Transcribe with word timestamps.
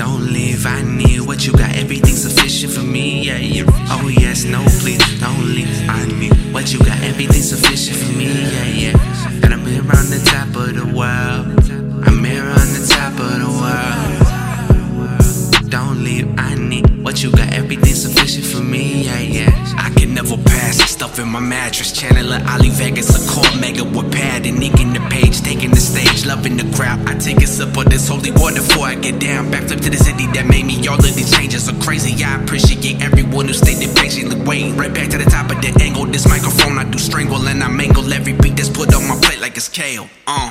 don't 0.00 0.32
leave. 0.32 0.64
I 0.64 0.80
need 0.80 1.20
what 1.20 1.46
you 1.46 1.52
got, 1.52 1.76
everything 1.76 2.16
sufficient 2.16 2.72
for 2.72 2.82
me. 2.82 3.22
Yeah, 3.22 3.36
you 3.36 3.66
oh 3.68 4.08
yes, 4.08 4.44
no, 4.44 4.64
please, 4.80 5.20
don't 5.20 5.54
leave. 5.54 5.68
I 5.90 6.06
need 6.06 6.32
what 6.54 6.72
you 6.72 6.78
got, 6.78 7.02
everything 7.02 7.42
sufficient 7.42 7.98
for 7.98 8.10
me. 8.16 8.24
Yeah, 8.24 8.64
yeah. 8.64 8.96
And 9.44 9.52
I'm 9.52 9.66
here 9.66 9.82
on 9.82 10.08
the 10.08 10.18
top 10.24 10.56
of 10.56 10.74
the 10.74 10.86
world. 10.86 11.48
I'm 12.08 12.24
here 12.24 12.48
on 12.48 12.72
the 12.76 12.86
top 12.88 13.12
of 13.12 13.40
the 13.44 13.50
world. 13.60 15.70
Don't 15.70 16.02
leave, 16.02 16.34
I 16.38 16.54
need 16.54 17.04
what 17.04 17.22
you 17.22 17.30
got, 17.30 17.52
everything 17.52 17.94
sufficient 17.94 18.19
in 21.18 21.28
my 21.28 21.40
mattress. 21.40 21.92
Channeling 21.92 22.46
Ali 22.46 22.70
Vegas, 22.70 23.08
a 23.10 23.20
core 23.30 23.60
mega 23.60 23.84
with 23.84 24.12
pad 24.12 24.46
and 24.46 24.62
inking 24.62 24.92
the 24.92 25.00
page, 25.10 25.40
taking 25.40 25.70
the 25.70 25.80
stage, 25.80 26.26
loving 26.26 26.56
the 26.56 26.64
crowd. 26.76 27.00
I 27.08 27.14
take 27.14 27.38
a 27.38 27.46
sip 27.46 27.76
of 27.76 27.86
this 27.86 28.08
holy 28.08 28.30
water 28.30 28.62
before 28.62 28.86
I 28.86 28.94
get 28.94 29.18
down. 29.18 29.50
Back 29.50 29.70
up 29.70 29.80
to 29.80 29.90
the 29.90 29.96
city 29.96 30.26
that 30.34 30.46
made 30.46 30.66
me. 30.66 30.86
All 30.88 30.98
of 30.98 31.14
these 31.14 31.32
changes 31.36 31.68
are 31.68 31.78
crazy. 31.80 32.22
I 32.22 32.42
appreciate 32.42 33.02
everyone 33.02 33.46
who 33.48 33.54
stayed 33.54 33.78
there 33.78 33.94
patiently 33.94 34.40
waiting. 34.44 34.76
Right 34.76 34.92
back 34.92 35.08
to 35.10 35.18
the 35.18 35.24
top 35.24 35.50
of 35.50 35.60
the 35.60 35.76
angle. 35.82 36.06
This 36.06 36.28
microphone 36.28 36.78
I 36.78 36.84
do 36.84 36.98
strangle 36.98 37.46
and 37.48 37.62
I 37.62 37.68
mangle 37.68 38.12
every 38.12 38.34
beat 38.34 38.56
that's 38.56 38.68
put 38.68 38.94
on 38.94 39.08
my 39.08 39.18
plate 39.20 39.40
like 39.40 39.56
it's 39.56 39.68
kale. 39.68 40.08
Uh, 40.26 40.50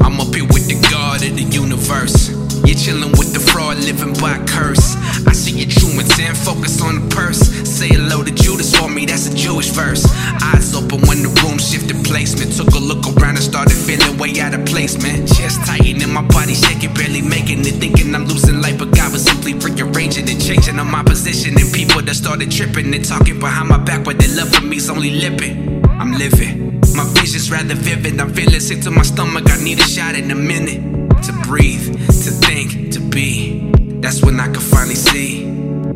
I'm 0.00 0.20
up 0.20 0.34
here 0.34 0.46
with 0.46 0.68
the 0.68 0.78
God 0.90 1.22
of 1.24 1.36
the 1.36 1.42
universe. 1.42 2.47
You're 2.68 2.76
chilling 2.76 3.16
with 3.16 3.32
the 3.32 3.40
fraud, 3.40 3.78
living 3.80 4.12
by 4.20 4.36
curse. 4.44 4.92
I 5.24 5.32
see 5.32 5.56
your 5.56 5.72
true 5.72 5.88
intent, 5.96 6.36
focus 6.36 6.82
on 6.84 7.00
the 7.00 7.16
purse. 7.16 7.40
Say 7.64 7.88
hello 7.88 8.22
to 8.22 8.30
Judas 8.30 8.76
for 8.76 8.90
me, 8.90 9.06
that's 9.06 9.24
a 9.26 9.34
Jewish 9.34 9.70
verse. 9.70 10.04
Eyes 10.44 10.74
open 10.76 11.00
when 11.08 11.24
the 11.24 11.32
room 11.40 11.56
shifted 11.56 11.96
placement. 12.04 12.52
Took 12.52 12.68
a 12.76 12.78
look 12.78 13.08
around 13.08 13.40
and 13.40 13.42
started 13.42 13.72
feeling 13.72 14.18
way 14.18 14.36
out 14.44 14.52
of 14.52 14.66
place, 14.66 15.00
man. 15.00 15.26
Chest 15.26 15.64
tightening, 15.64 16.12
my 16.12 16.20
body 16.20 16.52
shaking, 16.52 16.92
barely 16.92 17.22
making 17.22 17.64
it. 17.64 17.80
Thinking 17.80 18.14
I'm 18.14 18.28
losing 18.28 18.60
life, 18.60 18.76
but 18.76 18.92
God 18.92 19.16
was 19.16 19.24
simply 19.24 19.54
rearranging 19.56 20.28
and 20.28 20.36
changing 20.36 20.78
on 20.78 20.92
my 20.92 21.02
position. 21.02 21.56
And 21.56 21.72
people 21.72 22.02
that 22.02 22.16
started 22.20 22.52
tripping 22.52 22.92
and 22.92 23.02
talking 23.02 23.40
behind 23.40 23.70
my 23.70 23.78
back, 23.78 24.04
but 24.04 24.18
their 24.20 24.36
love 24.36 24.52
for 24.52 24.60
me's 24.60 24.90
only 24.90 25.16
lipping. 25.24 25.88
I'm 25.88 26.12
living. 26.12 26.84
My 26.92 27.08
vision's 27.16 27.50
rather 27.50 27.74
vivid. 27.74 28.20
I'm 28.20 28.28
feeling 28.34 28.60
sick 28.60 28.82
to 28.82 28.90
my 28.90 29.08
stomach. 29.08 29.48
I 29.48 29.56
need 29.56 29.80
a 29.80 29.88
shot 29.88 30.16
in 30.16 30.30
a 30.30 30.36
minute 30.36 30.97
to 31.24 31.32
breathe, 31.44 31.86
to 32.24 32.30
think, 32.30 32.92
to 32.92 33.00
be. 33.00 33.70
That's 34.00 34.22
when 34.22 34.40
I 34.40 34.46
can 34.46 34.60
finally 34.60 34.94
see. 34.94 35.44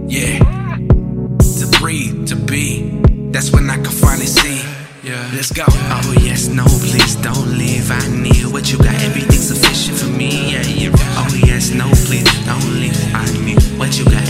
Yeah. 0.07 0.39
To 0.39 1.79
breathe, 1.79 2.27
to 2.29 2.37
be. 2.37 3.01
That's 3.31 3.51
when 3.53 3.71
I 3.71 3.77
can 3.77 3.93
finally 3.93 4.27
see. 4.27 4.61
Yeah. 5.03 5.31
Let's 5.35 5.51
go. 5.51 5.65
Oh 5.69 6.15
yes, 6.21 6.47
no, 6.47 6.65
please 6.65 7.17
don't 7.17 7.59
leave. 7.59 7.91
I 7.91 8.07
need 8.09 8.47
what 8.53 8.71
you 8.71 8.79
got, 8.79 8.95
everything 9.03 9.41
sufficient 9.41 9.99
for 9.99 10.07
me. 10.07 10.53
Yeah, 10.53 10.63
yeah. 10.63 10.91
Oh 11.19 11.41
yes, 11.45 11.71
no, 11.71 11.91
please 12.07 12.31
don't 12.47 12.81
leave. 12.81 13.15
I 13.15 13.27
need 13.45 13.61
what 13.79 13.99
you 13.99 14.05
got, 14.05 14.22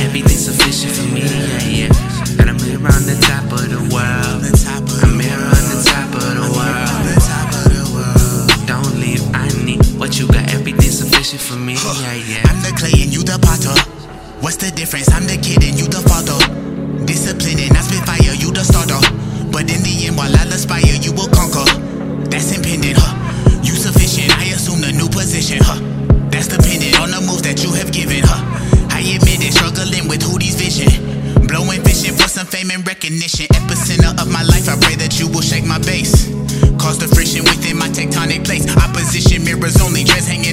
for 11.52 11.60
me. 11.60 11.76
Yeah, 11.76 12.16
yeah. 12.16 12.48
I'm 12.48 12.64
the 12.64 12.72
clay 12.72 12.96
and 13.04 13.12
you 13.12 13.20
the 13.20 13.36
potter. 13.36 13.76
What's 14.40 14.56
the 14.56 14.72
difference? 14.72 15.12
I'm 15.12 15.28
the 15.28 15.36
kid 15.36 15.60
and 15.60 15.76
you 15.76 15.84
the 15.84 16.00
father. 16.00 16.40
Discipline 17.04 17.60
and 17.60 17.76
I 17.76 17.82
spit 17.84 18.00
fire, 18.08 18.32
you 18.40 18.48
the 18.48 18.64
starter. 18.64 19.00
But 19.52 19.68
in 19.68 19.84
the 19.84 19.92
end, 20.08 20.16
while 20.16 20.32
I 20.32 20.48
aspire, 20.48 20.96
you 21.04 21.12
will 21.12 21.28
conquer. 21.28 21.68
That's 22.32 22.56
impending, 22.56 22.96
huh? 22.96 23.12
You 23.60 23.76
sufficient, 23.76 24.32
I 24.40 24.56
assume 24.56 24.80
the 24.80 24.96
new 24.96 25.12
position, 25.12 25.60
huh? 25.60 25.76
That's 26.32 26.48
dependent 26.48 26.96
on 26.96 27.12
the 27.12 27.20
moves 27.20 27.44
that 27.44 27.60
you 27.60 27.76
have 27.76 27.92
given, 27.92 28.24
huh? 28.24 28.40
I 28.88 29.04
admit 29.12 29.44
it, 29.44 29.52
struggling 29.52 30.08
with 30.08 30.24
Hootie's 30.24 30.56
vision. 30.56 30.88
Blowing 31.44 31.84
vision 31.84 32.16
for 32.16 32.32
some 32.32 32.48
fame 32.48 32.72
and 32.72 32.80
recognition. 32.88 33.44
Epicenter 33.52 34.16
of 34.16 34.32
my 34.32 34.42
life, 34.48 34.72
I 34.72 34.80
pray 34.80 34.96
that 34.96 35.20
you 35.20 35.28
will 35.28 35.44
shake 35.44 35.68
my 35.68 35.76
base. 35.84 36.31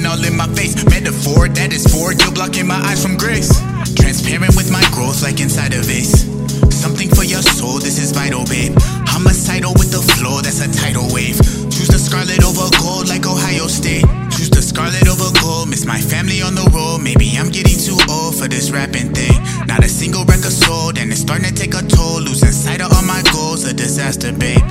All 0.10 0.26
in 0.26 0.36
my 0.36 0.50
face. 0.58 0.74
Metaphor 0.90 1.48
that 1.54 1.70
is 1.72 1.86
for 1.86 2.12
you're 2.18 2.34
blocking 2.34 2.66
my 2.66 2.82
eyes 2.90 3.02
from 3.02 3.16
grace. 3.16 3.54
Transparent 3.94 4.58
with 4.58 4.72
my 4.74 4.82
growth, 4.90 5.22
like 5.22 5.40
inside 5.40 5.74
a 5.74 5.82
vase. 5.86 6.26
Something 6.74 7.10
for 7.10 7.24
your 7.24 7.44
soul, 7.46 7.78
this 7.78 8.02
is 8.02 8.12
vital, 8.12 8.44
babe. 8.50 8.74
Homicidal 9.06 9.74
with 9.78 9.92
the 9.92 10.02
flow, 10.18 10.42
that's 10.42 10.66
a 10.66 10.70
tidal 10.72 11.06
wave. 11.14 11.38
Choose 11.70 11.92
the 11.94 12.02
scarlet 12.02 12.42
over 12.42 12.72
gold, 12.82 13.08
like 13.08 13.28
Ohio 13.28 13.68
State. 13.68 14.08
Choose 14.34 14.50
the 14.50 14.64
scarlet 14.64 15.06
over 15.06 15.30
gold, 15.42 15.70
miss 15.70 15.86
my 15.86 16.00
family 16.02 16.42
on 16.42 16.56
the 16.56 16.66
road. 16.74 17.06
Maybe 17.06 17.38
I'm 17.38 17.54
getting 17.54 17.78
too 17.78 18.00
old 18.10 18.34
for 18.34 18.48
this 18.48 18.72
rapping 18.72 19.14
thing. 19.14 19.36
Not 19.68 19.86
a 19.86 19.90
single 19.90 20.26
record 20.26 20.56
sold, 20.56 20.98
and 20.98 21.12
it's 21.12 21.22
starting 21.22 21.52
to 21.52 21.54
take 21.54 21.76
a 21.76 21.84
toll. 21.86 22.24
Losing 22.24 22.56
sight 22.56 22.82
of 22.82 22.90
all 22.96 23.06
my 23.06 23.22
goals, 23.30 23.68
a 23.70 23.74
disaster, 23.74 24.34
babe. 24.34 24.64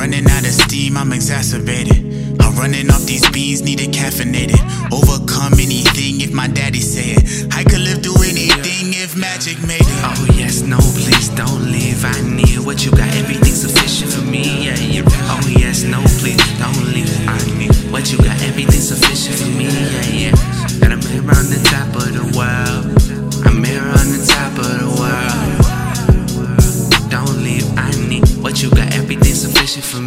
Running 0.00 0.24
out 0.30 0.46
of 0.46 0.52
steam, 0.52 0.96
I'm 0.96 1.12
exacerbated. 1.12 2.40
I'm 2.40 2.56
running 2.56 2.88
off 2.88 3.04
these 3.04 3.28
beans, 3.32 3.60
need 3.60 3.82
it 3.82 3.90
caffeinated. 3.90 4.56
Overcome 4.90 5.60
anything 5.60 6.22
if 6.22 6.32
my 6.32 6.48
daddy 6.48 6.80
say 6.80 7.12
it. 7.20 7.52
I 7.52 7.64
could 7.64 7.80
live 7.84 8.02
through 8.02 8.24
anything 8.24 8.96
if 8.96 9.14
magic 9.14 9.60
made 9.68 9.84
it. 9.84 10.00
Oh 10.00 10.26
yes, 10.32 10.62
no, 10.62 10.78
please 10.78 11.28
don't 11.36 11.70
leave. 11.70 12.02
I 12.02 12.18
need 12.22 12.64
what 12.64 12.82
you 12.82 12.92
got, 12.92 13.12
everything 13.14 13.52
sufficient 13.52 14.10
for 14.10 14.24
me. 14.24 14.64
Yeah, 14.64 14.80
yeah. 14.80 15.02
Oh 15.28 15.46
yes, 15.46 15.84
no, 15.84 16.00
please 16.16 16.40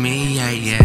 me. 0.03 0.35
Yeah, 0.35 0.49
yeah. 0.51 0.82